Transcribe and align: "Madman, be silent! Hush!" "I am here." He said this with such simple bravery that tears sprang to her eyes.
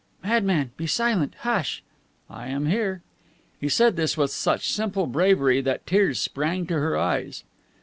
"Madman, 0.23 0.71
be 0.77 0.87
silent! 0.87 1.35
Hush!" 1.41 1.83
"I 2.27 2.47
am 2.47 2.65
here." 2.65 3.03
He 3.59 3.69
said 3.69 3.97
this 3.97 4.17
with 4.17 4.31
such 4.31 4.73
simple 4.73 5.05
bravery 5.05 5.61
that 5.61 5.85
tears 5.85 6.19
sprang 6.19 6.65
to 6.65 6.79
her 6.79 6.97
eyes. 6.97 7.43